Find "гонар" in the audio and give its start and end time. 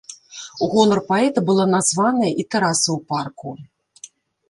0.71-1.01